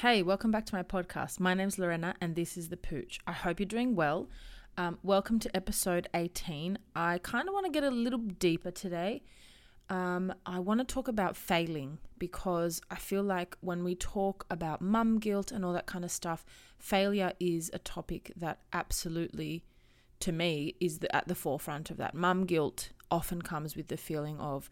[0.00, 1.40] Hey, welcome back to my podcast.
[1.40, 3.20] My name's Lorena and this is The Pooch.
[3.26, 4.30] I hope you're doing well.
[4.78, 6.78] Um, welcome to episode 18.
[6.96, 9.22] I kind of want to get a little deeper today.
[9.90, 14.80] Um, I want to talk about failing because I feel like when we talk about
[14.80, 16.46] mum guilt and all that kind of stuff,
[16.78, 19.64] failure is a topic that absolutely,
[20.20, 22.14] to me, is the, at the forefront of that.
[22.14, 24.70] Mum guilt often comes with the feeling of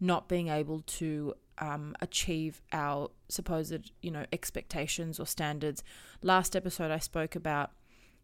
[0.00, 5.82] not being able to um, achieve our supposed, you know, expectations or standards.
[6.22, 7.70] Last episode, I spoke about,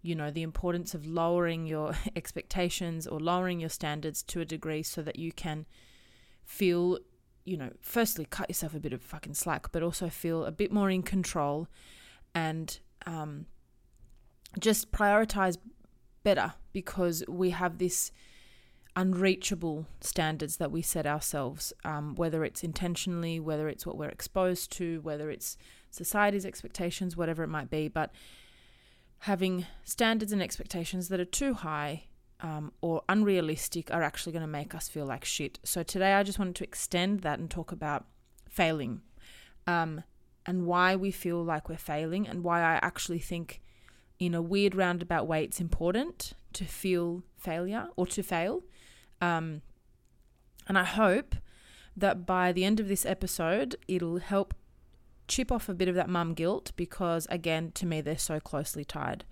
[0.03, 4.83] you know, the importance of lowering your expectations or lowering your standards to a degree
[4.83, 5.67] so that you can
[6.45, 6.99] feel,
[7.45, 10.73] you know, firstly, cut yourself a bit of fucking slack, but also feel a bit
[10.73, 11.69] more in control
[12.35, 13.47] and um,
[14.59, 15.57] just prioritize
[16.23, 18.13] better because we have this
[18.95, 24.71] unreachable standards that we set ourselves, um, whether it's intentionally, whether it's what we're exposed
[24.73, 25.57] to, whether it's
[25.91, 27.89] society's expectations, whatever it might be.
[27.89, 28.13] But
[29.21, 32.05] having standards and expectations that are too high
[32.41, 35.59] um, or unrealistic are actually going to make us feel like shit.
[35.63, 38.07] So today I just wanted to extend that and talk about
[38.49, 39.01] failing
[39.67, 40.03] um,
[40.45, 43.63] and why we feel like we're failing and why I actually think
[44.19, 48.63] in a weird roundabout way it's important to feel failure or to fail
[49.23, 49.63] um,
[50.69, 51.37] and I hope
[51.97, 54.53] that by the end of this episode, it'll help
[55.29, 58.85] chip off a bit of that mum guilt because, again, to me, they're so closely
[58.85, 59.25] tied.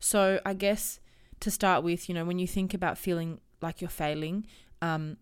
[0.00, 0.98] So, I guess
[1.40, 4.46] to start with, you know, when you think about feeling like you're failing
[4.82, 5.18] um,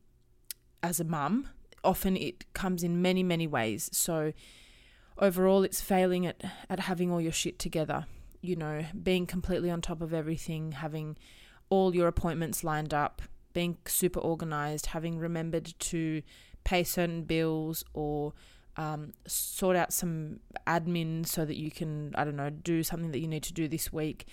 [0.83, 1.49] as a mum,
[1.85, 3.91] often it comes in many, many ways.
[3.93, 4.33] So,
[5.19, 8.07] overall, it's failing at, at having all your shit together,
[8.41, 11.19] you know, being completely on top of everything, having
[11.69, 13.21] all your appointments lined up,
[13.57, 16.21] being super organized, having remembered to
[16.63, 18.35] pay certain bills or
[18.77, 23.21] um, sort out some admin so that you can, I don't know, do something that
[23.21, 24.27] you need to do this week.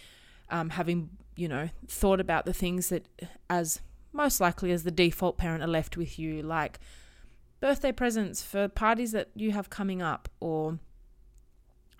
[0.50, 3.07] Um, having, you know, thought about the things that,
[3.50, 3.79] as
[4.11, 6.81] most likely as the default parent, are left with you, like
[7.61, 10.79] birthday presents for parties that you have coming up, or,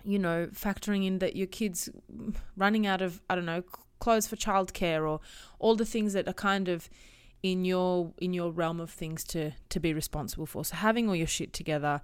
[0.04, 1.88] you know, factoring in that your kids
[2.54, 3.62] running out of, I don't know,
[4.04, 5.20] clothes for childcare, or
[5.58, 6.90] all the things that are kind of
[7.42, 10.64] in your in your realm of things to to be responsible for.
[10.64, 12.00] So having all your shit together,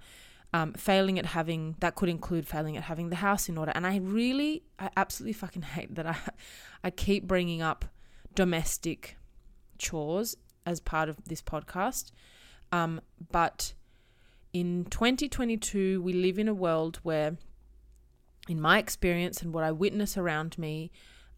[0.53, 3.71] um, failing at having that could include failing at having the house in order.
[3.75, 6.17] And I really, I absolutely fucking hate that I
[6.83, 7.85] I keep bringing up
[8.35, 9.17] domestic
[9.77, 12.11] chores as part of this podcast.
[12.71, 13.01] Um,
[13.31, 13.73] but
[14.53, 17.37] in 2022, we live in a world where,
[18.47, 20.91] in my experience and what I witness around me,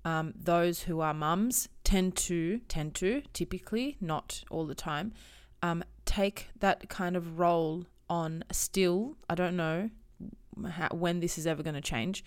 [0.05, 5.13] um, those who are mums tend to tend to typically not all the time
[5.61, 9.89] um, take that kind of role on still i don't know
[10.71, 12.23] how, when this is ever going to change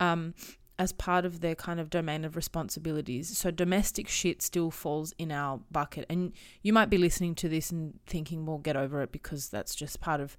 [0.00, 0.34] um,
[0.80, 3.36] as part of their kind of domain of responsibilities.
[3.36, 6.06] So domestic shit still falls in our bucket.
[6.08, 6.32] And
[6.62, 10.00] you might be listening to this and thinking well get over it because that's just
[10.00, 10.38] part of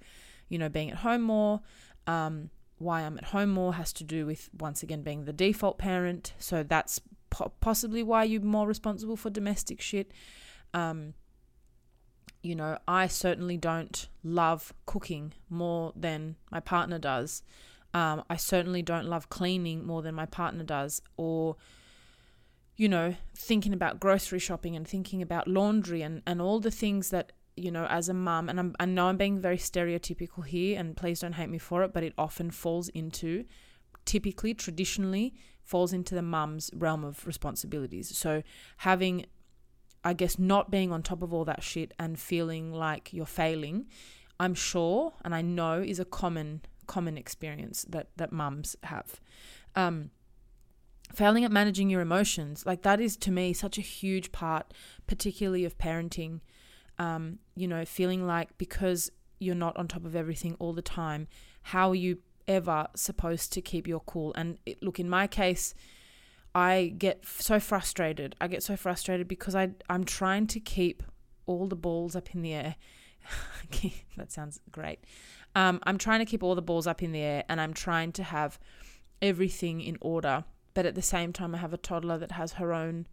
[0.50, 1.61] you know being at home more.
[2.08, 2.50] Um,
[2.81, 6.33] why I'm at home more has to do with once again being the default parent.
[6.37, 6.99] So that's
[7.29, 10.11] po- possibly why you're more responsible for domestic shit.
[10.73, 11.13] Um,
[12.43, 17.43] you know, I certainly don't love cooking more than my partner does.
[17.93, 21.57] Um, I certainly don't love cleaning more than my partner does, or
[22.78, 27.09] you know, thinking about grocery shopping and thinking about laundry and, and all the things
[27.09, 30.80] that you know, as a mum, and I'm, I know I'm being very stereotypical here,
[30.80, 33.46] and please don't hate me for it, but it often falls into,
[34.06, 35.34] typically, traditionally,
[35.64, 38.16] falls into the mum's realm of responsibilities.
[38.18, 38.44] So
[38.78, 39.26] having,
[40.03, 43.88] I guess, not being on top of all that shit and feeling like you're failing,
[44.40, 49.22] I'm sure and I know is a common common experience that that mums have.
[49.76, 50.09] Um,
[51.14, 54.74] failing at managing your emotions, like that is to me such a huge part,
[55.06, 56.42] particularly of parenting.
[57.02, 61.28] Um, you know, feeling like because you're not on top of everything all the time,
[61.64, 64.34] how are you ever supposed to keep your cool?
[64.36, 65.74] And it, look, in my case,
[66.53, 68.36] I get so frustrated.
[68.40, 71.02] I get so frustrated because I I'm trying to keep
[71.46, 72.76] all the balls up in the air.
[74.18, 75.00] that sounds great.
[75.56, 78.12] Um, I'm trying to keep all the balls up in the air and I'm trying
[78.14, 78.59] to have
[79.22, 80.44] everything in order.
[80.74, 83.08] But at the same time, I have a toddler that has her own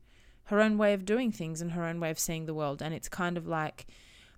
[0.48, 2.80] her own way of doing things and her own way of seeing the world.
[2.80, 3.86] And it's kind of like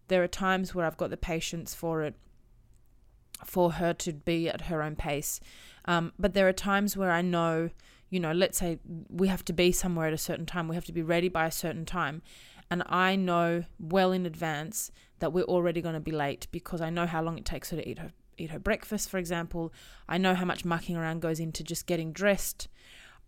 [0.09, 2.15] there are times where I've got the patience for it,
[3.45, 5.39] for her to be at her own pace.
[5.85, 7.71] Um, but there are times where I know,
[8.09, 10.85] you know, let's say we have to be somewhere at a certain time, we have
[10.87, 12.23] to be ready by a certain time.
[12.73, 14.91] And I know well in advance
[15.21, 17.77] that we're already going to be late because I know how long it takes her
[17.77, 19.73] to eat her eat her breakfast, for example.
[20.09, 22.69] I know how much mucking around goes into just getting dressed.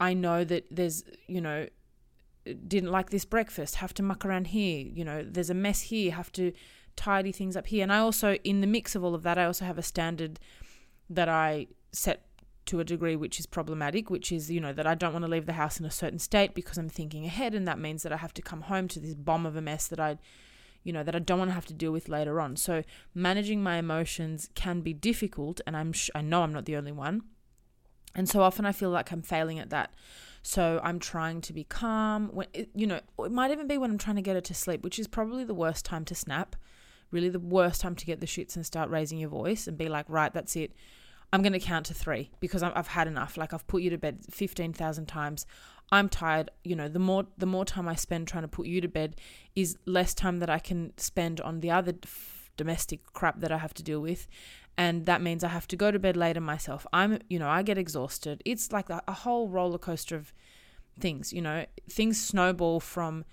[0.00, 1.66] I know that there's, you know,
[2.44, 6.12] didn't like this breakfast, have to muck around here, you know, there's a mess here,
[6.12, 6.52] have to
[6.96, 7.82] tidy things up here.
[7.82, 10.38] And I also, in the mix of all of that, I also have a standard
[11.08, 12.26] that I set
[12.66, 15.30] to a degree which is problematic, which is, you know, that I don't want to
[15.30, 17.54] leave the house in a certain state because I'm thinking ahead.
[17.54, 19.88] And that means that I have to come home to this bomb of a mess
[19.88, 20.18] that I
[20.84, 22.56] you know, that I don't want to have to deal with later on.
[22.56, 22.82] So
[23.14, 26.92] managing my emotions can be difficult, and I'm sh- I know I'm not the only
[26.92, 27.22] one.
[28.14, 29.94] And so often I feel like I'm failing at that.
[30.42, 32.30] So I'm trying to be calm.
[32.32, 34.54] When it, you know, it might even be when I'm trying to get her to
[34.54, 36.56] sleep, which is probably the worst time to snap.
[37.10, 39.88] Really, the worst time to get the shits and start raising your voice and be
[39.88, 40.72] like, right, that's it.
[41.32, 43.36] I'm going to count to three because I've had enough.
[43.36, 45.46] Like I've put you to bed 15,000 times.
[45.90, 46.50] I'm tired.
[46.64, 49.16] You know, the more the more time I spend trying to put you to bed
[49.54, 53.58] is less time that I can spend on the other f- domestic crap that I
[53.58, 54.28] have to deal with,
[54.78, 56.86] and that means I have to go to bed later myself.
[56.92, 58.42] I'm, you know, I get exhausted.
[58.44, 60.32] It's like a, whole roller coaster of
[60.98, 61.32] things.
[61.32, 63.24] You know, things snowball from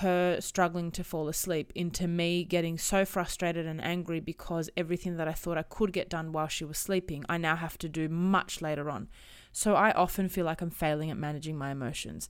[0.00, 5.26] her struggling to fall asleep into me getting so frustrated and angry because everything that
[5.26, 8.08] I thought I could get done while she was sleeping, I now have to do
[8.08, 9.08] much later on.
[9.52, 12.28] So I often feel like I'm failing at managing my emotions.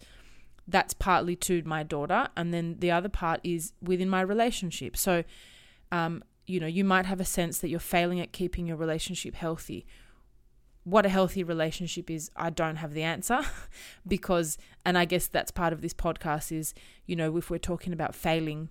[0.69, 4.97] That's partly to my daughter, and then the other part is within my relationship.
[4.97, 5.25] So,
[5.91, 9.34] um, you know, you might have a sense that you're failing at keeping your relationship
[9.34, 9.87] healthy.
[10.84, 13.40] What a healthy relationship is, I don't have the answer
[14.06, 16.75] because, and I guess that's part of this podcast is,
[17.06, 18.69] you know, if we're talking about failing,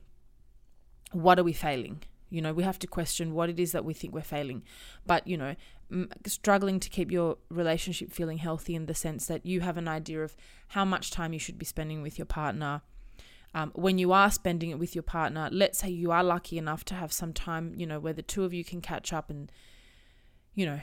[1.11, 2.03] what are we failing?
[2.29, 4.63] You know, we have to question what it is that we think we're failing.
[5.05, 5.55] But, you know,
[6.25, 10.23] struggling to keep your relationship feeling healthy in the sense that you have an idea
[10.23, 10.35] of
[10.69, 12.81] how much time you should be spending with your partner.
[13.55, 16.83] Um, when you are spending it with your partner, let's say you are lucky enough
[16.85, 19.49] to have some time, you know, where the two of you can catch up and,
[20.53, 20.81] you know,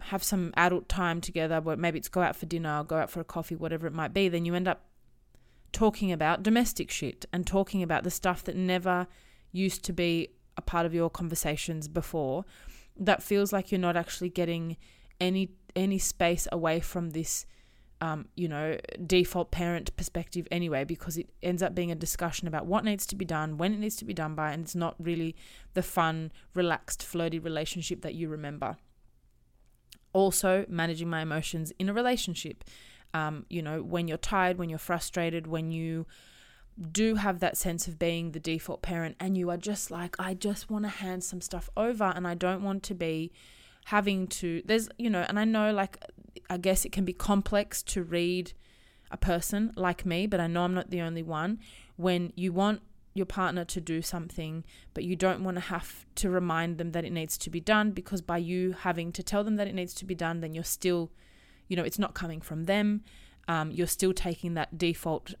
[0.00, 3.08] have some adult time together, where maybe it's go out for dinner or go out
[3.08, 4.80] for a coffee, whatever it might be, then you end up
[5.70, 9.06] talking about domestic shit and talking about the stuff that never
[9.52, 12.44] used to be a part of your conversations before.
[12.96, 14.76] That feels like you're not actually getting
[15.20, 17.46] any any space away from this
[18.00, 22.66] um, you know, default parent perspective anyway, because it ends up being a discussion about
[22.66, 24.94] what needs to be done, when it needs to be done by, and it's not
[24.98, 25.34] really
[25.74, 28.76] the fun, relaxed, flirty relationship that you remember.
[30.12, 32.64] Also, managing my emotions in a relationship.
[33.14, 36.06] Um, you know, when you're tired, when you're frustrated, when you
[36.92, 40.34] do have that sense of being the default parent and you are just like, I
[40.34, 43.32] just want to hand some stuff over and I don't want to be
[43.88, 46.04] having to, there's, you know, and I know like,
[46.50, 48.52] I guess it can be complex to read
[49.10, 51.58] a person like me, but I know I'm not the only one.
[51.96, 52.82] When you want
[53.14, 57.06] your partner to do something, but you don't want to have to remind them that
[57.06, 59.94] it needs to be done because by you having to tell them that it needs
[59.94, 61.10] to be done, then you're still,
[61.66, 63.02] you know, it's not coming from them.
[63.48, 65.32] Um, you're still taking that default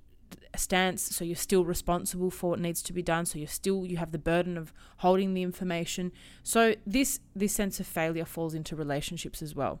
[0.56, 3.96] stance so you're still responsible for what needs to be done so you're still you
[3.96, 6.12] have the burden of holding the information.
[6.42, 9.80] So this this sense of failure falls into relationships as well.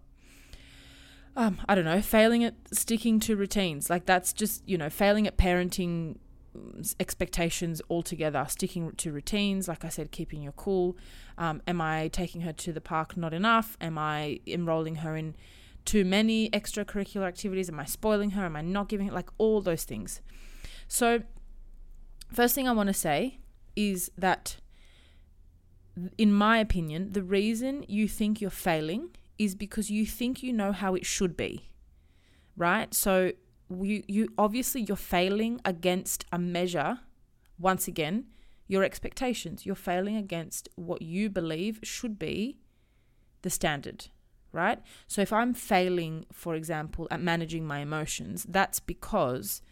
[1.36, 5.26] Um i don't know failing at sticking to routines like that's just you know failing
[5.26, 6.16] at parenting
[6.56, 10.96] mm, expectations altogether sticking to routines like i said keeping your cool.
[11.36, 13.76] Um, am i taking her to the park not enough?
[13.80, 15.34] Am i enrolling her in
[15.88, 17.70] too many extracurricular activities?
[17.70, 18.44] Am I spoiling her?
[18.44, 20.20] Am I not giving her like all those things?
[20.86, 21.22] So,
[22.30, 23.38] first thing I want to say
[23.74, 24.58] is that,
[26.18, 30.72] in my opinion, the reason you think you're failing is because you think you know
[30.72, 31.70] how it should be,
[32.54, 32.92] right?
[32.92, 33.32] So,
[33.70, 37.00] you, you obviously you're failing against a measure.
[37.58, 38.26] Once again,
[38.66, 39.64] your expectations.
[39.64, 42.58] You're failing against what you believe should be
[43.40, 44.08] the standard,
[44.52, 44.80] right?
[45.06, 49.62] So if I'm failing, for example, at managing my emotions, that's because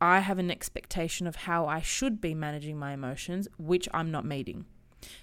[0.00, 4.24] I have an expectation of how I should be managing my emotions, which I'm not
[4.24, 4.66] meeting.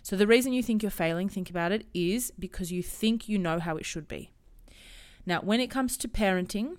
[0.02, 3.38] So the reason you think you're failing, think about it, is because you think you
[3.38, 4.32] know how it should be.
[5.26, 6.78] Now, when it comes to parenting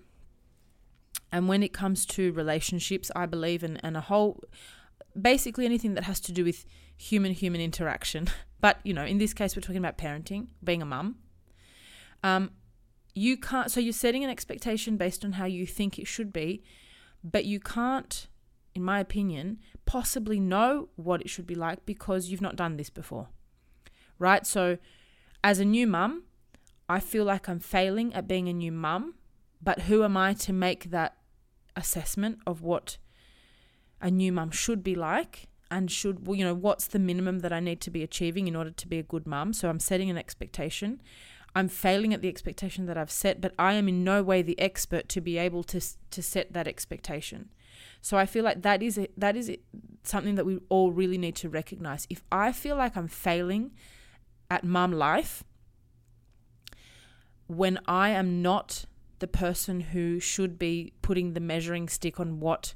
[1.30, 4.42] and when it comes to relationships, I believe, and, and a whole,
[5.20, 6.64] basically anything that has to do with
[6.96, 8.28] human human interaction.
[8.60, 11.14] But, you know, in this case, we're talking about parenting, being a mum.
[12.22, 12.50] Um,
[13.14, 16.62] you can't, so you're setting an expectation based on how you think it should be,
[17.24, 18.28] but you can't,
[18.74, 22.90] in my opinion, possibly know what it should be like because you've not done this
[22.90, 23.28] before.
[24.18, 24.46] Right?
[24.46, 24.78] So,
[25.42, 26.24] as a new mum,
[26.88, 29.14] I feel like I'm failing at being a new mum,
[29.62, 31.16] but who am I to make that
[31.76, 32.98] assessment of what
[34.00, 37.52] a new mum should be like and should well, you know what's the minimum that
[37.52, 40.10] I need to be achieving in order to be a good mum so I'm setting
[40.10, 41.00] an expectation
[41.58, 44.58] I'm failing at the expectation that I've set but I am in no way the
[44.60, 47.50] expert to be able to to set that expectation.
[48.00, 49.50] So I feel like that is a, that is
[50.04, 52.06] something that we all really need to recognize.
[52.08, 53.72] If I feel like I'm failing
[54.48, 55.42] at mum life
[57.48, 58.84] when I am not
[59.18, 62.74] the person who should be putting the measuring stick on what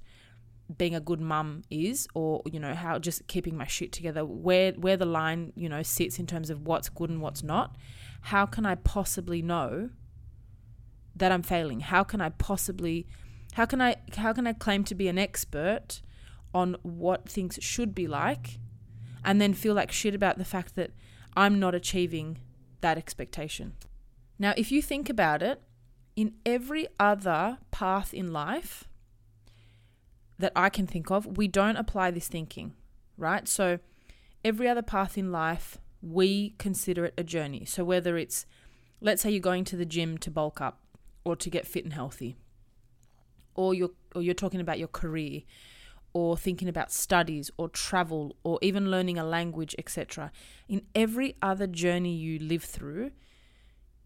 [0.77, 4.73] being a good mum is or you know how just keeping my shit together where
[4.73, 7.77] where the line you know sits in terms of what's good and what's not
[8.23, 9.91] how can i possibly know
[11.15, 13.07] that i'm failing how can i possibly
[13.55, 16.01] how can i how can i claim to be an expert
[16.55, 18.59] on what things should be like
[19.25, 20.91] and then feel like shit about the fact that
[21.37, 22.39] i'm not achieving
[22.81, 23.75] that expectation
[24.39, 25.61] now if you think about it
[26.17, 28.85] in every other path in life
[30.43, 32.75] that I can think of, we don't apply this thinking,
[33.17, 33.49] right?
[33.49, 33.79] So
[34.45, 37.65] every other path in life, we consider it a journey.
[37.65, 38.45] So whether it's,
[39.01, 40.81] let's say you're going to the gym to bulk up
[41.25, 42.37] or to get fit and healthy,
[43.55, 45.43] or you're, or you're talking about your career,
[46.15, 50.31] or thinking about studies or travel or even learning a language, etc.
[50.69, 53.13] In every other journey you live through,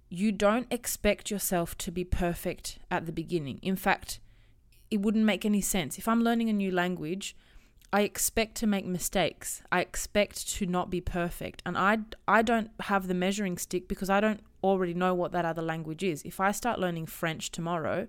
[0.09, 3.59] you don't expect yourself to be perfect at the beginning.
[3.61, 4.21] In fact,
[4.91, 5.99] it wouldn't make any sense.
[5.99, 7.37] If I'm learning a new language,
[7.93, 9.63] I expect to make mistakes.
[9.71, 11.63] I expect to not be perfect.
[11.65, 15.45] And I, I don't have the measuring stick because I don't already know what that
[15.45, 16.23] other language is.
[16.25, 18.09] If I start learning French tomorrow,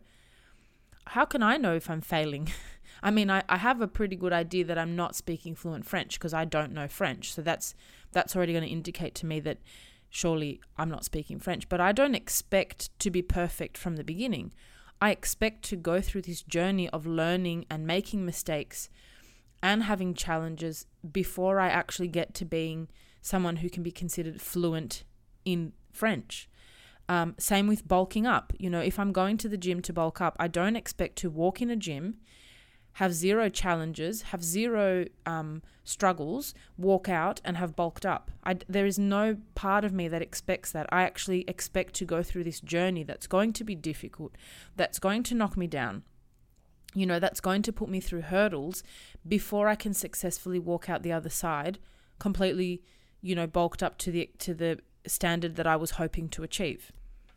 [1.08, 2.50] how can I know if I'm failing?
[3.04, 6.18] I mean, I, I have a pretty good idea that I'm not speaking fluent French
[6.20, 7.34] because I don't know French.
[7.34, 7.76] So that's
[8.12, 9.60] that's already going to indicate to me that
[10.10, 11.70] surely I'm not speaking French.
[11.70, 14.52] But I don't expect to be perfect from the beginning.
[15.00, 18.90] I expect to go through this journey of learning and making mistakes
[19.62, 22.88] and having challenges before I actually get to being
[23.22, 25.04] someone who can be considered fluent
[25.46, 26.50] in French.
[27.10, 28.54] Um, same with bulking up.
[28.60, 31.30] You know, if I'm going to the gym to bulk up, I don't expect to
[31.30, 32.18] walk in a gym
[32.98, 38.32] have zero challenges, have zero um, struggles, walk out and have bulked up.
[38.44, 40.88] I, there is no part of me that expects that.
[40.92, 44.36] I actually expect to go through this journey that's going to be difficult,
[44.76, 46.02] that's going to knock me down.
[46.94, 48.84] You know, that's going to put me through hurdles
[49.28, 51.80] before I can successfully walk out the other side
[52.20, 52.82] completely,
[53.22, 56.92] you know, bulked up to the to the standard that I was hoping to achieve.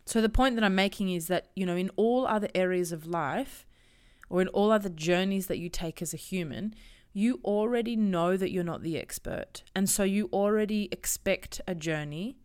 [0.07, 3.07] So the point that I'm making is that, you know, in all other areas of
[3.07, 3.67] life,
[4.31, 6.75] or in all other journeys that you take as a human,
[7.13, 9.65] you already know that you're not the expert.
[9.75, 12.39] And so you already expect a journey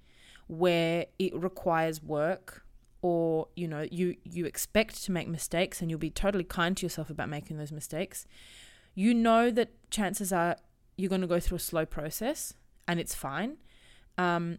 [0.47, 2.64] where it requires work
[3.05, 6.87] or you know you you expect to make mistakes and you'll be totally kind to
[6.87, 8.25] yourself about making those mistakes.
[8.95, 10.55] You know that chances are
[10.97, 12.55] you're going to go through a slow process
[12.87, 13.57] and it's fine.
[14.17, 14.57] Um,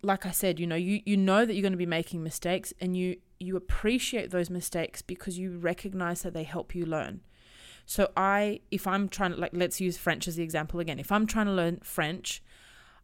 [0.00, 2.72] like I said, you know, you, you know that you're going to be making mistakes
[2.80, 7.20] and you you appreciate those mistakes because you recognize that they help you learn.
[7.84, 10.98] So I if I'm trying to like let's use French as the example again.
[10.98, 12.42] If I'm trying to learn French,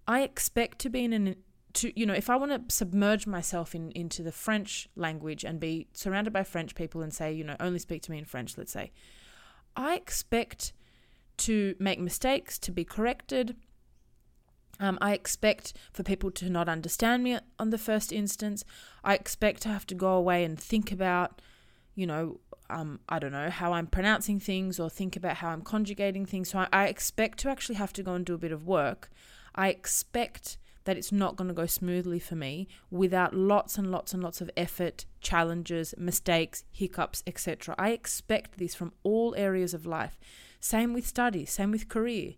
[0.06, 1.36] I expect to be in an
[1.74, 5.60] to you know, if I want to submerge myself in into the French language and
[5.60, 8.56] be surrounded by French people and say, you know, only speak to me in French,
[8.56, 8.92] let's say.
[9.76, 10.72] I expect
[11.38, 13.54] to make mistakes, to be corrected,
[14.80, 18.64] um, I expect for people to not understand me on the first instance.
[19.02, 21.40] I expect to have to go away and think about,
[21.94, 25.62] you know, um, I don't know, how I'm pronouncing things or think about how I'm
[25.62, 26.50] conjugating things.
[26.50, 29.10] So I, I expect to actually have to go and do a bit of work.
[29.54, 34.14] I expect that it's not going to go smoothly for me without lots and lots
[34.14, 37.74] and lots of effort, challenges, mistakes, hiccups, etc.
[37.78, 40.18] I expect this from all areas of life.
[40.60, 42.36] Same with study, same with career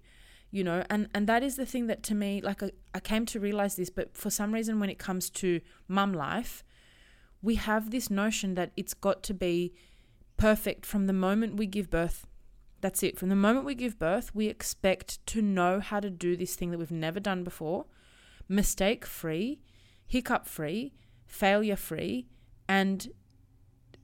[0.50, 3.24] you know and and that is the thing that to me like I, I came
[3.26, 6.64] to realize this but for some reason when it comes to mum life
[7.40, 9.72] we have this notion that it's got to be
[10.36, 12.26] perfect from the moment we give birth
[12.80, 16.36] that's it from the moment we give birth we expect to know how to do
[16.36, 17.86] this thing that we've never done before
[18.50, 19.60] mistake free
[20.06, 20.92] hiccup free
[21.26, 22.26] failure free
[22.68, 23.08] and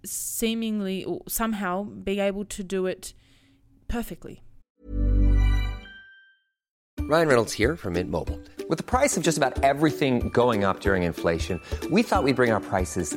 [0.04, 3.12] seemingly or somehow be able to do it
[3.88, 4.40] perfectly
[7.08, 8.40] Ryan Reynolds here from Mint Mobile.
[8.68, 12.50] With the price of just about everything going up during inflation, we thought we'd bring
[12.50, 13.16] our prices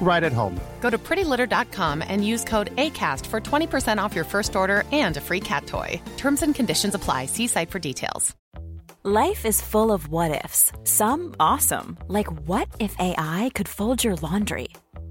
[0.00, 0.60] right at home.
[0.80, 5.20] Go to prettylitter.com and use code ACAST for 20% off your first order and a
[5.20, 6.00] free cat toy.
[6.16, 7.26] Terms and conditions apply.
[7.26, 8.34] See site for details.
[9.06, 10.72] Life is full of what ifs.
[10.84, 14.68] Some awesome, like what if AI could fold your laundry?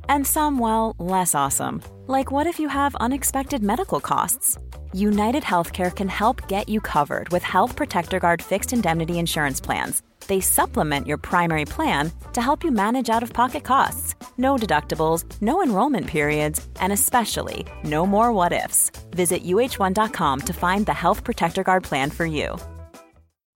[0.09, 4.57] And some, well, less awesome, like what if you have unexpected medical costs?
[4.93, 10.01] United Healthcare can help get you covered with Health Protector Guard fixed indemnity insurance plans.
[10.25, 14.15] They supplement your primary plan to help you manage out of pocket costs.
[14.37, 18.91] No deductibles, no enrollment periods, and especially no more what ifs.
[19.11, 22.57] Visit uh1.com to find the Health Protector Guard plan for you.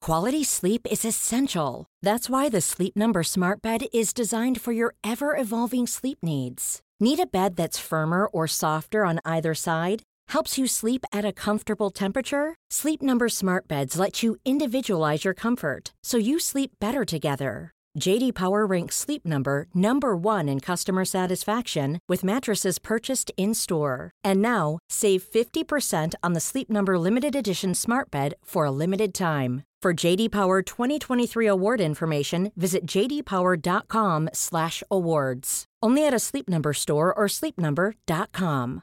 [0.02, 1.86] Quality sleep is essential.
[2.02, 6.80] That's why the Sleep Number Smart Bed is designed for your ever evolving sleep needs.
[7.00, 10.04] Need a bed that's firmer or softer on either side?
[10.30, 12.56] Helps you sleep at a comfortable temperature?
[12.70, 17.72] Sleep Number Smart Beds let you individualize your comfort so you sleep better together.
[18.00, 24.12] JD Power ranks Sleep Number number 1 in customer satisfaction with mattresses purchased in-store.
[24.24, 29.14] And now, save 50% on the Sleep Number limited edition Smart Bed for a limited
[29.14, 29.64] time.
[29.82, 35.66] For JD Power 2023 award information, visit jdpower.com/awards.
[35.84, 38.82] Only at a Sleep Number store or sleepnumber.com.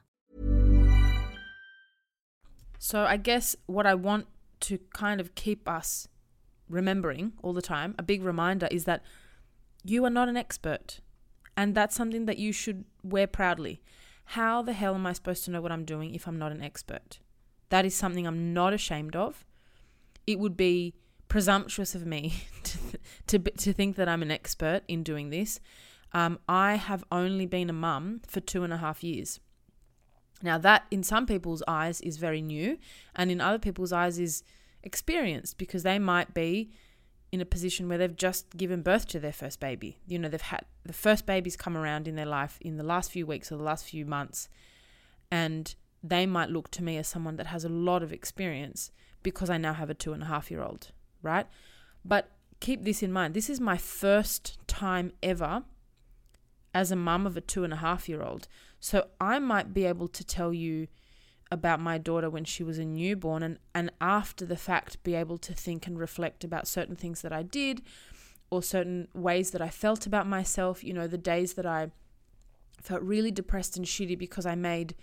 [2.79, 4.27] So I guess what I want
[4.61, 6.07] to kind of keep us
[6.68, 9.03] remembering all the time, a big reminder is that
[9.85, 11.00] you are not an expert.
[11.57, 13.83] And that's something that you should wear proudly.
[14.27, 16.62] How the hell am I supposed to know what I'm doing if I'm not an
[16.62, 17.18] expert?
[17.68, 19.44] That is something I'm not ashamed of.
[20.27, 20.94] It would be
[21.29, 22.79] presumptuous of me to,
[23.27, 25.61] to, to think that I'm an expert in doing this.
[26.12, 29.40] Um, I have only been a mum for two and a half years.
[30.42, 32.79] Now, that in some people's eyes is very new,
[33.14, 34.44] and in other people's eyes is
[34.85, 36.70] experienced because they might be
[37.33, 39.99] in a position where they've just given birth to their first baby.
[40.07, 43.11] You know, they've had the first baby's come around in their life in the last
[43.11, 44.49] few weeks or the last few months,
[45.33, 48.92] and they might look to me as someone that has a lot of experience
[49.25, 50.92] because I now have a two and a half year old,
[51.23, 51.47] right?
[52.05, 55.64] But keep this in mind this is my first time ever
[56.73, 58.49] as a mum of a two and a half year old.
[58.81, 60.88] So I might be able to tell you
[61.55, 65.38] about my daughter when she was a newborn and, and after the fact be able
[65.38, 67.81] to think and reflect about certain things that I did
[68.51, 71.93] or certain ways that I felt about myself, you know, the days that I
[72.83, 74.95] felt really depressed and shitty because I made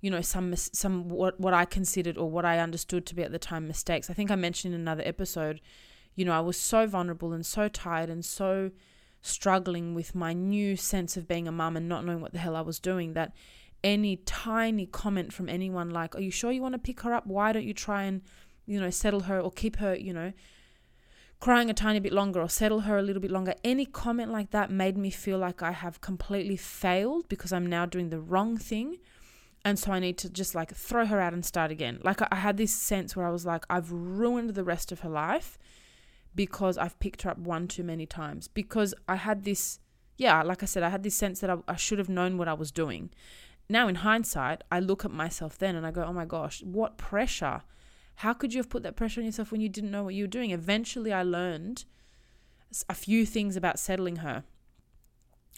[0.00, 3.30] you know some some what what I considered or what I understood to be at
[3.30, 4.10] the time mistakes.
[4.10, 5.60] I think I mentioned in another episode,
[6.16, 8.72] you know, I was so vulnerable and so tired and so
[9.20, 12.56] struggling with my new sense of being a mum and not knowing what the hell
[12.56, 13.32] I was doing that
[13.84, 17.26] any tiny comment from anyone like, Are you sure you want to pick her up?
[17.26, 18.22] Why don't you try and,
[18.66, 20.32] you know, settle her or keep her, you know,
[21.40, 23.54] crying a tiny bit longer or settle her a little bit longer?
[23.64, 27.86] Any comment like that made me feel like I have completely failed because I'm now
[27.86, 28.98] doing the wrong thing.
[29.64, 32.00] And so I need to just like throw her out and start again.
[32.02, 35.08] Like I had this sense where I was like, I've ruined the rest of her
[35.08, 35.58] life
[36.34, 38.48] because I've picked her up one too many times.
[38.48, 39.78] Because I had this,
[40.16, 42.48] yeah, like I said, I had this sense that I, I should have known what
[42.48, 43.10] I was doing.
[43.68, 46.98] Now, in hindsight, I look at myself then and I go, oh my gosh, what
[46.98, 47.62] pressure?
[48.16, 50.24] How could you have put that pressure on yourself when you didn't know what you
[50.24, 50.50] were doing?
[50.50, 51.84] Eventually, I learned
[52.88, 54.44] a few things about settling her.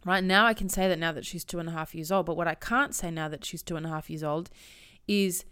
[0.04, 2.26] Right now, I can say that now that she's two and a half years old,
[2.26, 4.50] but what I can't say now that she's two and a half years old
[5.08, 5.44] is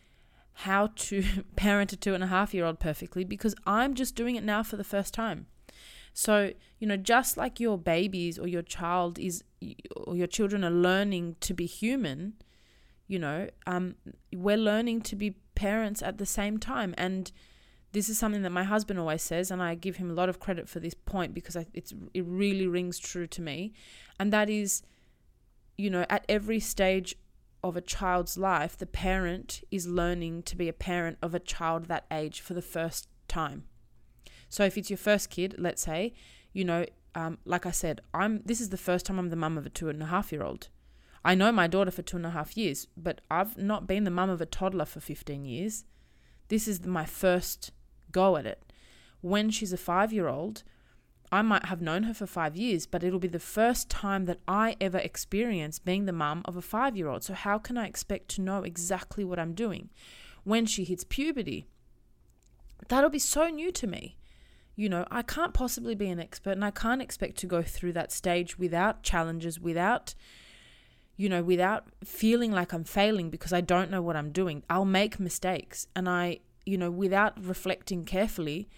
[0.53, 1.25] how to
[1.57, 4.63] parent a two and a half year old perfectly because I'm just doing it now
[4.63, 5.47] for the first time.
[6.13, 9.43] So, you know, just like your babies or your child is,
[9.97, 12.35] or your children are learning to be human,
[13.07, 13.97] you know, um,
[14.35, 16.95] we're learning to be parents at the same time.
[16.99, 17.33] And
[17.93, 20.41] this is something that my husband always says, and I give him a lot of
[20.41, 23.75] credit for this point because I, it's it really rings true to me,
[24.19, 24.83] and that is,
[25.77, 27.15] you know, at every stage
[27.63, 31.87] of a child's life, the parent is learning to be a parent of a child
[31.87, 33.65] that age for the first time.
[34.53, 36.13] So if it's your first kid, let's say,
[36.53, 36.85] you know,
[37.15, 39.71] um, like I said, I'm this is the first time I'm the mum of a
[39.71, 40.69] two and a half year old.
[41.25, 44.11] I know my daughter for two and a half years, but I've not been the
[44.11, 45.85] mum of a toddler for 15 years.
[46.49, 47.71] This is my first
[48.11, 48.63] go at it.
[49.23, 50.65] When she's a five year old,
[51.31, 54.41] I might have known her for five years, but it'll be the first time that
[54.47, 57.25] I ever experience being the mum of a five year old.
[57.25, 59.89] So, how can I expect to know exactly what I'm doing?
[60.45, 61.69] When she hits puberty,
[62.89, 64.19] that'll be so new to me.
[64.83, 67.93] You know, I can't possibly be an expert and I can't expect to go through
[67.93, 70.13] that stage without challenges, without,
[71.17, 74.65] you know, without feeling like I'm failing because I don't know what I'm doing.
[74.69, 78.69] I'll make mistakes and I, you know, without reflecting carefully,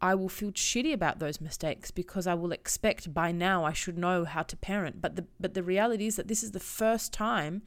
[0.00, 3.98] I will feel shitty about those mistakes because I will expect by now I should
[3.98, 5.02] know how to parent.
[5.02, 7.60] But the but the reality is that this is the first time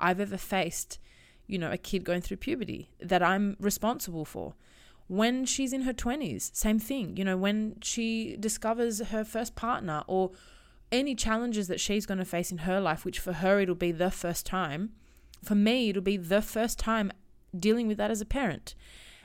[0.00, 0.98] I've ever faced,
[1.46, 4.54] you know, a kid going through puberty that I'm responsible for.
[5.08, 7.16] When she's in her 20s, same thing.
[7.16, 10.32] You know, when she discovers her first partner or
[10.90, 13.92] any challenges that she's going to face in her life, which for her it'll be
[13.92, 14.92] the first time.
[15.42, 17.12] For me, it'll be the first time
[17.56, 18.74] dealing with that as a parent.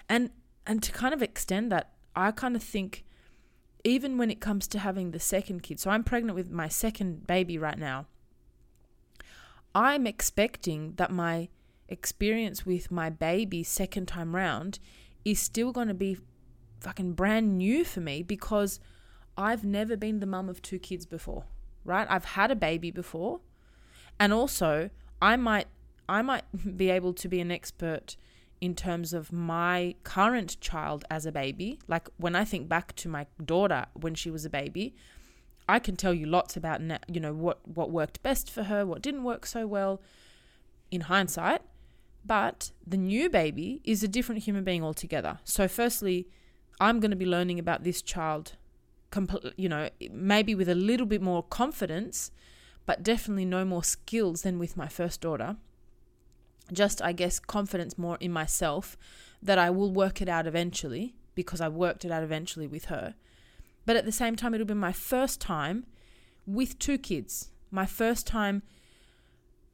[0.07, 0.31] And
[0.65, 3.03] and to kind of extend that I kind of think
[3.83, 7.25] even when it comes to having the second kid, so I'm pregnant with my second
[7.25, 8.05] baby right now,
[9.73, 11.49] I'm expecting that my
[11.89, 14.79] experience with my baby second time round
[15.23, 16.17] is still going to be
[16.79, 18.79] fucking brand new for me because
[19.37, 21.45] I've never been the mum of two kids before,
[21.85, 22.07] right?
[22.09, 23.39] I've had a baby before.
[24.19, 24.89] And also,
[25.21, 25.67] I might
[26.09, 26.43] I might
[26.77, 28.15] be able to be an expert
[28.59, 31.79] in terms of my current child as a baby.
[31.87, 34.93] Like when I think back to my daughter when she was a baby,
[35.67, 39.01] I can tell you lots about you know what what worked best for her, what
[39.01, 40.01] didn't work so well
[40.91, 41.61] in hindsight.
[42.25, 45.39] But the new baby is a different human being altogether.
[45.43, 46.27] So firstly,
[46.79, 48.53] I'm going to be learning about this child
[49.57, 52.31] you know, maybe with a little bit more confidence,
[52.85, 55.57] but definitely no more skills than with my first daughter
[56.71, 58.97] just, I guess, confidence more in myself
[59.41, 63.15] that I will work it out eventually because I worked it out eventually with her.
[63.85, 65.85] But at the same time, it'll be my first time
[66.45, 68.61] with two kids, my first time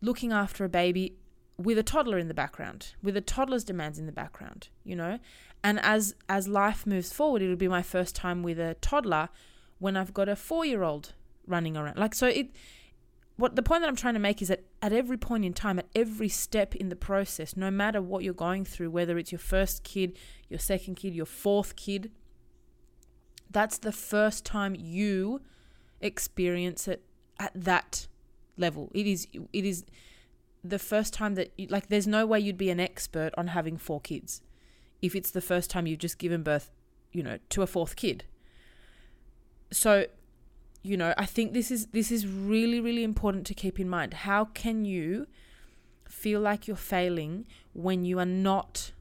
[0.01, 1.15] looking after a baby
[1.57, 5.19] with a toddler in the background, with a toddler's demands in the background, you know?
[5.63, 9.29] And as as life moves forward, it'll be my first time with a toddler
[9.79, 11.13] when I've got a 4-year-old
[11.47, 11.97] running around.
[11.97, 12.51] Like so it
[13.37, 15.77] what the point that I'm trying to make is that at every point in time,
[15.77, 19.39] at every step in the process, no matter what you're going through, whether it's your
[19.39, 20.17] first kid,
[20.49, 22.11] your second kid, your fourth kid,
[23.49, 25.41] that's the first time you
[26.01, 27.03] experience it
[27.39, 28.07] at that
[28.57, 28.91] level.
[28.93, 29.85] It is it is
[30.69, 33.77] the first time that you, like there's no way you'd be an expert on having
[33.77, 34.41] four kids
[35.01, 36.71] if it's the first time you've just given birth,
[37.11, 38.25] you know, to a fourth kid.
[39.71, 40.05] So
[40.83, 44.13] you know, I think this is this is really really important to keep in mind.
[44.13, 45.27] How can you
[46.07, 48.93] feel like you're failing when you are not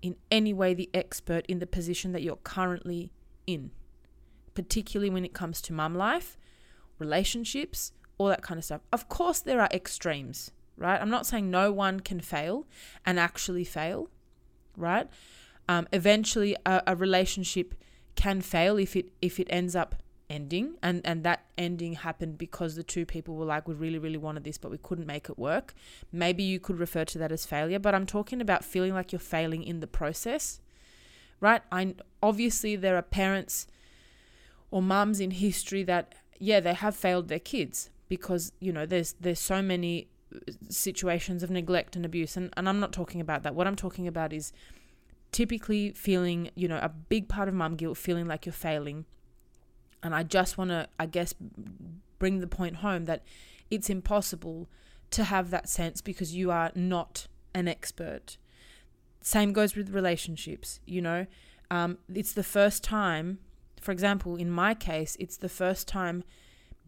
[0.00, 3.12] in any way the expert in the position that you're currently
[3.46, 3.70] in?
[4.54, 6.38] Particularly when it comes to mum life,
[6.98, 8.80] relationships, all that kind of stuff.
[8.92, 11.00] Of course there are extremes, right?
[11.00, 12.66] I'm not saying no one can fail
[13.04, 14.08] and actually fail,
[14.76, 15.08] right?
[15.68, 17.74] Um, eventually a, a relationship
[18.16, 19.96] can fail if it if it ends up
[20.30, 24.16] ending and and that ending happened because the two people were like we really really
[24.16, 25.74] wanted this but we couldn't make it work
[26.10, 29.18] maybe you could refer to that as failure but i'm talking about feeling like you're
[29.18, 30.60] failing in the process
[31.40, 33.66] right i obviously there are parents
[34.70, 39.14] or mums in history that yeah they have failed their kids because you know there's
[39.20, 40.08] there's so many
[40.68, 44.06] situations of neglect and abuse and, and i'm not talking about that what i'm talking
[44.06, 44.52] about is
[45.32, 49.04] typically feeling you know a big part of mum guilt feeling like you're failing
[50.04, 51.34] and I just want to, I guess,
[52.18, 53.24] bring the point home that
[53.70, 54.68] it's impossible
[55.10, 58.36] to have that sense because you are not an expert.
[59.22, 61.26] Same goes with relationships, you know.
[61.70, 63.38] Um, it's the first time,
[63.80, 66.22] for example, in my case, it's the first time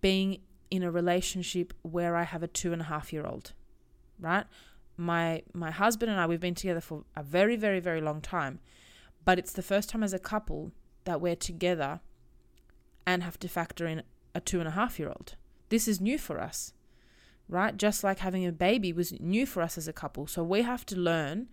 [0.03, 3.53] being in a relationship where I have a two and a half year old,
[4.19, 4.47] right?
[4.97, 8.61] my my husband and I we've been together for a very very very long time,
[9.25, 10.73] but it's the first time as a couple
[11.05, 12.01] that we're together
[13.07, 14.03] and have to factor in
[14.35, 15.37] a two and a half year old.
[15.69, 16.73] This is new for us,
[17.49, 17.77] right?
[17.77, 20.27] Just like having a baby was new for us as a couple.
[20.27, 21.49] So we have to learn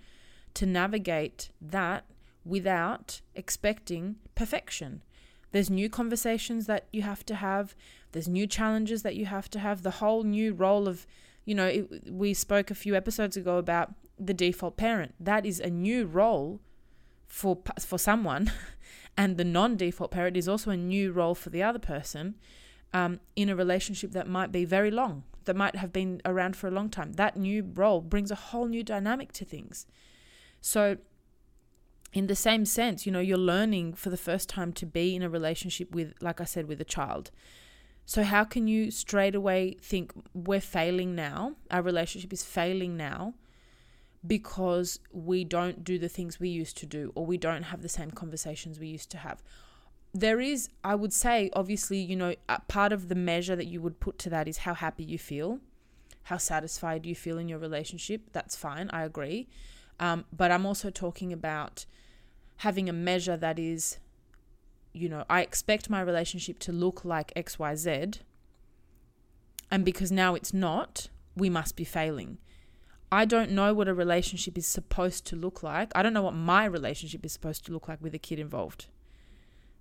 [0.56, 2.06] to navigate that
[2.45, 5.02] without expecting perfection.
[5.54, 7.74] There's new conversations that you have to have,
[8.12, 11.08] there's new challenges that you have to have, the whole new role of
[11.46, 15.13] you know, it, we spoke a few episodes ago about the default parent.
[15.20, 16.60] That is a new role
[17.28, 18.52] for for someone,
[19.18, 22.36] and the non-default parent is also a new role for the other person
[22.94, 26.68] um, in a relationship that might be very long, that might have been around for
[26.68, 27.13] a long time.
[27.13, 29.86] That new role brings a whole new dynamic to things.
[30.62, 30.98] So,
[32.13, 35.23] in the same sense, you know, you're learning for the first time to be in
[35.23, 37.32] a relationship with, like I said, with a child.
[38.06, 41.56] So, how can you straight away think we're failing now?
[41.71, 43.34] Our relationship is failing now
[44.26, 47.89] because we don't do the things we used to do or we don't have the
[47.89, 49.41] same conversations we used to have.
[50.13, 52.36] There is, I would say, obviously, you know,
[52.67, 55.60] part of the measure that you would put to that is how happy you feel,
[56.23, 58.21] how satisfied you feel in your relationship.
[58.32, 59.47] That's fine, I agree.
[59.99, 61.86] Um, but I'm also talking about
[62.58, 63.99] having a measure that is
[64.93, 68.19] you know, I expect my relationship to look like XYZ.
[69.71, 72.38] And because now it's not, we must be failing.
[73.12, 75.91] I don't know what a relationship is supposed to look like.
[75.95, 78.88] I don't know what my relationship is supposed to look like with a kid involved.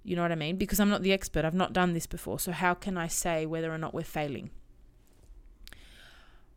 [0.03, 0.57] You know what I mean?
[0.57, 1.45] Because I'm not the expert.
[1.45, 2.41] I've not done this before.
[2.41, 4.51] So, how can I say whether or not we're failing?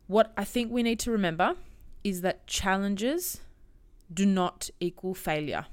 [0.06, 1.54] What I think we need to remember
[2.02, 3.40] is that challenges
[4.12, 5.66] do not equal failure.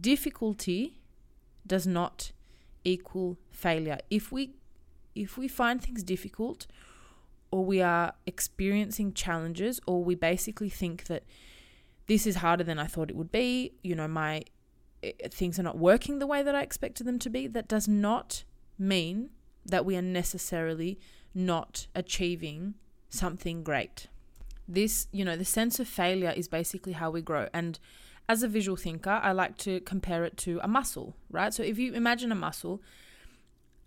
[0.00, 1.00] Difficulty
[1.66, 2.32] does not
[2.84, 3.98] equal failure.
[4.10, 4.54] If we
[5.14, 6.66] if we find things difficult
[7.50, 11.24] or we are experiencing challenges or we basically think that
[12.06, 14.42] this is harder than I thought it would be, you know, my
[15.02, 17.88] eh, things are not working the way that I expected them to be, that does
[17.88, 18.44] not
[18.78, 19.30] mean
[19.66, 20.98] that we are necessarily
[21.34, 22.74] not achieving
[23.08, 24.06] something great.
[24.68, 27.48] This, you know, the sense of failure is basically how we grow.
[27.54, 27.78] And
[28.28, 31.54] as a visual thinker, I like to compare it to a muscle, right?
[31.54, 32.82] So if you imagine a muscle,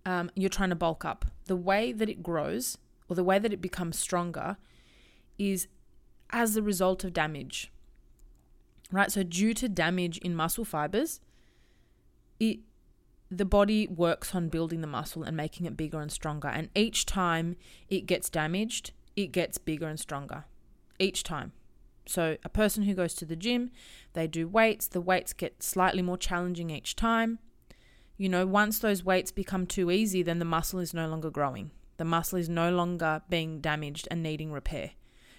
[0.06, 1.26] um, you're trying to bulk up.
[1.46, 4.58] The way that it grows or the way that it becomes stronger
[5.38, 5.68] is
[6.32, 7.72] as a result of damage,
[8.92, 9.12] right?
[9.12, 11.20] So due to damage in muscle fibers,
[12.40, 12.60] it
[13.30, 16.50] the body works on building the muscle and making it bigger and stronger.
[16.50, 17.56] And each time
[17.90, 20.44] it gets damaged, it gets bigger and stronger.
[21.02, 21.52] Each time.
[22.06, 23.72] So, a person who goes to the gym,
[24.14, 27.40] they do weights, the weights get slightly more challenging each time.
[28.18, 31.72] You know, once those weights become too easy, then the muscle is no longer growing.
[31.98, 34.92] The muscle is no longer being damaged and needing repair.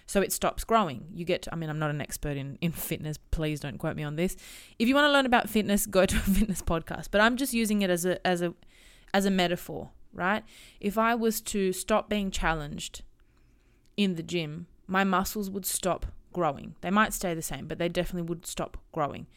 [0.05, 1.05] So it stops growing.
[1.13, 3.17] You get, to, I mean, I'm not an expert in, in fitness.
[3.31, 4.35] Please don't quote me on this.
[4.79, 7.07] If you want to learn about fitness, go to a fitness podcast.
[7.09, 8.53] But I'm just using it as a, as a,
[9.13, 10.43] as a metaphor, right?
[10.79, 13.03] If I was to stop being challenged
[13.95, 16.75] in the gym, my muscles would stop growing.
[16.81, 19.27] They might stay the same, but they definitely would stop growing.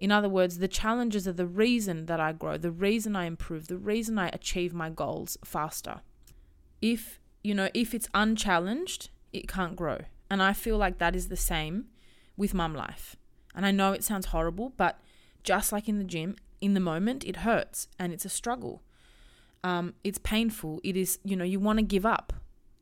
[0.00, 3.68] In other words, the challenges are the reason that I grow, the reason I improve,
[3.68, 6.00] the reason I achieve my goals faster.
[6.82, 10.00] If, you know, if it's unchallenged, it can't grow.
[10.30, 11.86] And I feel like that is the same
[12.36, 13.16] with mum life.
[13.54, 15.00] And I know it sounds horrible, but
[15.42, 18.82] just like in the gym, in the moment, it hurts and it's a struggle.
[19.62, 20.80] Um, it's painful.
[20.82, 22.32] It is, you know, you want to give up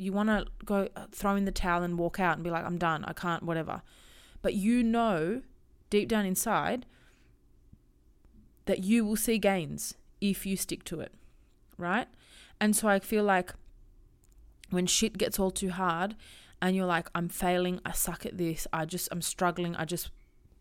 [0.02, 2.64] you want to go uh, throw in the towel and walk out and be like,
[2.64, 3.82] I'm done, I can't, whatever.
[4.42, 5.42] But you know
[5.90, 6.86] deep down inside
[8.64, 11.12] that you will see gains if you stick to it,
[11.78, 12.08] right?
[12.60, 13.52] And so I feel like
[14.70, 16.16] when shit gets all too hard
[16.60, 20.10] and you're like, I'm failing, I suck at this, I just, I'm struggling, I just,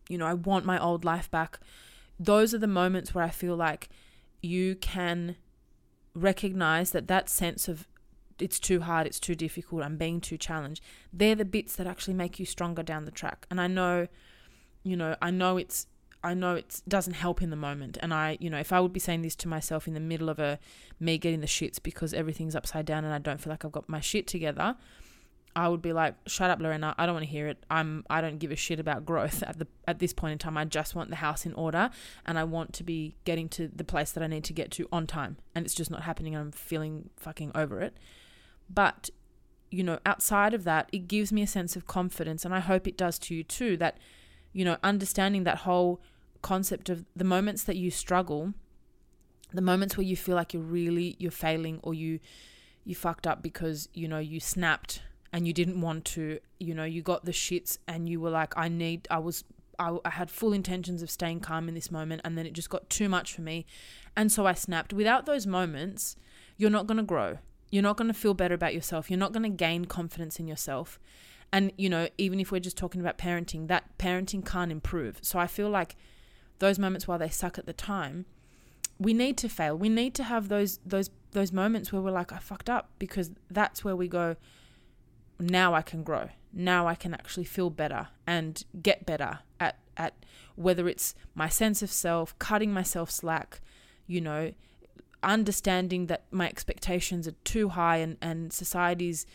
[0.09, 1.59] you know, I want my old life back.
[2.19, 3.89] Those are the moments where I feel like
[4.41, 5.35] you can
[6.13, 7.87] recognize that that sense of
[8.41, 10.83] it's too hard, it's too difficult, I'm being too challenged.
[11.13, 13.45] They're the bits that actually make you stronger down the track.
[13.49, 14.07] And I know,
[14.83, 15.87] you know, I know it's
[16.23, 17.97] I know it doesn't help in the moment.
[18.01, 20.29] And I, you know, if I would be saying this to myself in the middle
[20.29, 20.59] of a
[20.99, 23.89] me getting the shits because everything's upside down and I don't feel like I've got
[23.89, 24.75] my shit together,
[25.55, 26.95] I would be like, "Shut up, Lorena.
[26.97, 27.65] I don't want to hear it.
[27.69, 28.05] I'm.
[28.09, 30.57] I don't give a shit about growth at the at this point in time.
[30.57, 31.89] I just want the house in order,
[32.25, 34.87] and I want to be getting to the place that I need to get to
[34.91, 35.37] on time.
[35.53, 36.35] And it's just not happening.
[36.35, 37.97] And I'm feeling fucking over it.
[38.73, 39.09] But,
[39.69, 42.45] you know, outside of that, it gives me a sense of confidence.
[42.45, 43.97] And I hope it does to you too that,
[44.53, 46.01] you know, understanding that whole
[46.41, 48.53] concept of the moments that you struggle,
[49.53, 52.19] the moments where you feel like you're really, you're failing or you,
[52.83, 55.01] you fucked up because, you know, you snapped
[55.33, 58.57] and you didn't want to, you know, you got the shits and you were like,
[58.57, 59.43] I need, I was,
[59.79, 62.69] I, I had full intentions of staying calm in this moment, and then it just
[62.69, 63.65] got too much for me.
[64.15, 64.93] And so I snapped.
[64.93, 66.15] Without those moments,
[66.57, 67.39] you're not going to grow.
[67.71, 69.09] You're not going to feel better about yourself.
[69.09, 70.99] You're not going to gain confidence in yourself.
[71.53, 75.19] And, you know, even if we're just talking about parenting, that parenting can't improve.
[75.21, 75.95] So I feel like
[76.59, 78.25] those moments while they suck at the time,
[78.99, 79.75] we need to fail.
[79.75, 83.31] We need to have those those those moments where we're like, I fucked up because
[83.49, 84.35] that's where we go,
[85.39, 86.29] now I can grow.
[86.53, 91.81] Now I can actually feel better and get better at at whether it's my sense
[91.81, 93.61] of self, cutting myself slack,
[94.05, 94.51] you know,
[95.23, 99.25] understanding that my expectations are too high and, and society's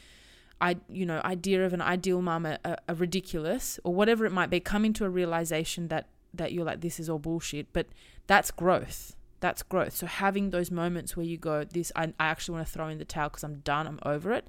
[0.60, 4.32] I you know idea of an ideal mum are, are, are, ridiculous or whatever it
[4.32, 7.72] might be coming to a realization that that you're like this is all bullshit.
[7.72, 7.86] But
[8.26, 9.16] that's growth.
[9.40, 9.94] That's growth.
[9.94, 12.98] So having those moments where you go this I, I actually want to throw in
[12.98, 14.46] the towel because I'm done I'm over it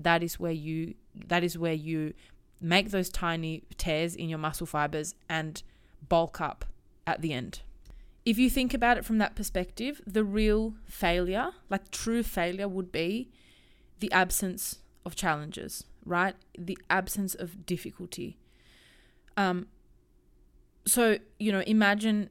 [0.00, 2.14] that is where you that is where you
[2.60, 5.62] make those tiny tears in your muscle fibers and
[6.08, 6.64] bulk up
[7.06, 7.60] at the end
[8.30, 12.92] if you think about it from that perspective, the real failure, like true failure, would
[12.92, 13.28] be
[13.98, 16.36] the absence of challenges, right?
[16.56, 18.38] The absence of difficulty.
[19.36, 19.66] Um,
[20.86, 22.30] so, you know, imagine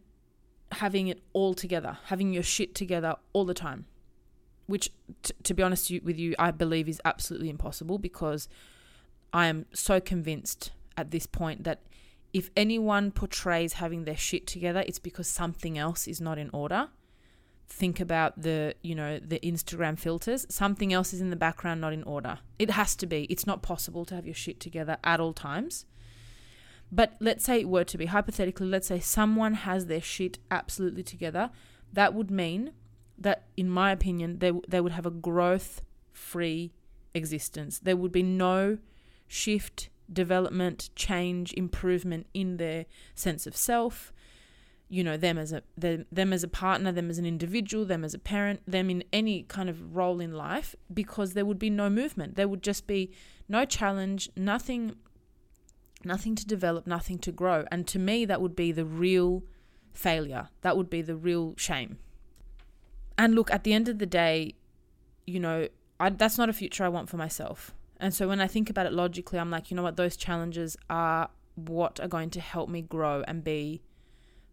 [0.72, 3.86] having it all together, having your shit together all the time,
[4.68, 8.48] which, t- to be honest with you, I believe is absolutely impossible because
[9.34, 11.82] I am so convinced at this point that
[12.34, 16.90] if anyone portrays having their shit together, it's because something else is not in order.
[17.68, 20.46] Think about the, you know, the Instagram filters.
[20.50, 22.40] Something else is in the background, not in order.
[22.58, 23.24] It has to be.
[23.26, 25.86] It's not possible to have your shit together at all times.
[26.92, 31.04] But let's say it were to be, hypothetically, let's say someone has their shit absolutely
[31.04, 31.52] together.
[31.94, 32.74] That would mean
[33.18, 36.74] that, in my opinion, they, they would have a growth free
[37.14, 37.80] existence.
[37.80, 38.80] There would be no
[39.28, 44.14] shift development, change, improvement in their sense of self.
[44.92, 48.04] You know, them as a them, them as a partner, them as an individual, them
[48.04, 51.70] as a parent, them in any kind of role in life, because there would be
[51.70, 52.36] no movement.
[52.36, 53.12] There would just be
[53.48, 54.96] no challenge, nothing
[56.04, 57.66] nothing to develop, nothing to grow.
[57.72, 59.44] And to me that would be the real
[59.94, 60.50] failure.
[60.62, 61.98] That would be the real shame.
[63.18, 64.56] And look, at the end of the day,
[65.28, 65.68] you know,
[66.00, 67.76] I, that's not a future I want for myself.
[68.00, 70.78] And so when I think about it logically, I'm like, you know what, those challenges
[70.90, 73.82] are what are going to help me grow and be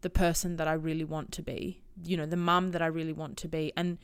[0.01, 3.13] the person that I really want to be, you know, the mum that I really
[3.13, 3.73] want to be.
[3.77, 3.99] And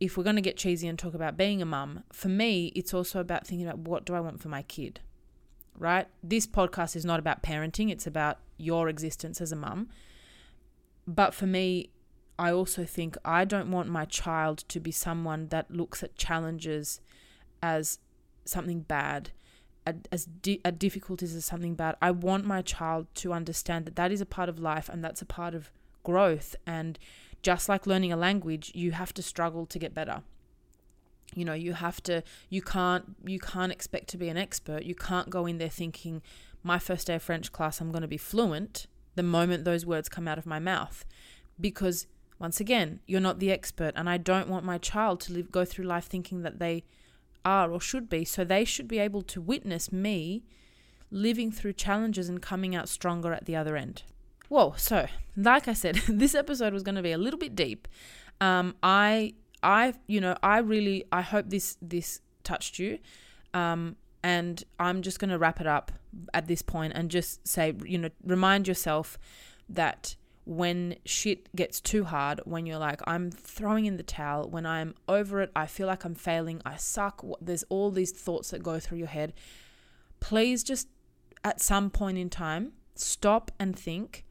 [0.00, 2.94] if we're going to get cheesy and talk about being a mum, for me, it's
[2.94, 5.00] also about thinking about what do I want for my kid,
[5.78, 6.08] right?
[6.22, 9.88] This podcast is not about parenting, it's about your existence as a mum.
[11.06, 11.90] But for me,
[12.38, 17.00] I also think I don't want my child to be someone that looks at challenges
[17.62, 17.98] as
[18.44, 19.30] something bad,
[19.86, 21.96] as di- a difficulties as something bad.
[22.00, 25.22] I want my child to understand that that is a part of life and that's
[25.22, 25.70] a part of
[26.02, 26.54] growth.
[26.66, 26.98] And
[27.42, 30.22] just like learning a language, you have to struggle to get better.
[31.34, 32.22] You know, you have to.
[32.50, 33.16] You can't.
[33.24, 34.82] You can't expect to be an expert.
[34.82, 36.22] You can't go in there thinking,
[36.62, 40.08] "My first day of French class, I'm going to be fluent." The moment those words
[40.08, 41.04] come out of my mouth,
[41.60, 42.06] because
[42.38, 45.64] once again, you're not the expert, and I don't want my child to live go
[45.64, 46.84] through life thinking that they
[47.44, 48.24] are or should be.
[48.24, 50.44] So they should be able to witness me
[51.10, 54.02] living through challenges and coming out stronger at the other end.
[54.48, 57.88] Whoa, so like I said, this episode was going to be a little bit deep.
[58.40, 62.98] Um, I, I, you know, I really, I hope this this touched you.
[63.54, 65.92] Um, and I'm just going to wrap it up
[66.32, 69.18] at this point and just say, you know, remind yourself
[69.68, 74.66] that when shit gets too hard, when you're like, I'm throwing in the towel, when
[74.66, 78.62] I'm over it, I feel like I'm failing, I suck, there's all these thoughts that
[78.62, 79.32] go through your head.
[80.20, 80.88] Please just
[81.44, 84.24] at some point in time, stop and think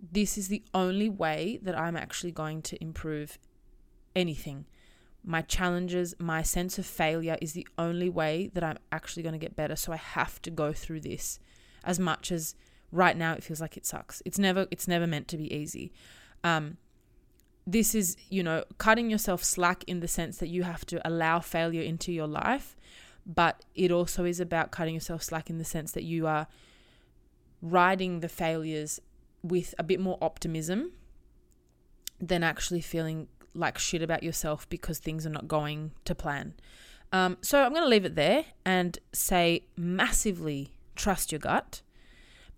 [0.00, 3.38] this is the only way that I'm actually going to improve
[4.14, 4.66] anything.
[5.24, 9.38] My challenges, my sense of failure is the only way that I'm actually going to
[9.38, 9.76] get better.
[9.76, 11.38] So I have to go through this
[11.84, 12.56] as much as
[12.92, 14.22] right now it feels like it sucks.
[14.24, 15.92] It's never it's never meant to be easy.
[16.44, 16.76] Um,
[17.66, 21.40] this is you know cutting yourself slack in the sense that you have to allow
[21.40, 22.76] failure into your life,
[23.26, 26.46] but it also is about cutting yourself slack in the sense that you are
[27.60, 29.00] riding the failures
[29.42, 30.92] with a bit more optimism
[32.20, 36.54] than actually feeling like shit about yourself because things are not going to plan.
[37.12, 41.82] Um, so I'm going to leave it there and say massively trust your gut.